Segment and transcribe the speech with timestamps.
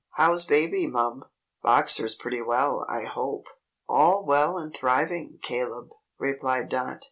[0.13, 1.25] How's baby, mum?
[1.61, 3.45] Boxer's pretty well, I hope?"
[3.87, 6.97] "All well and thriving, Caleb," replied Dot.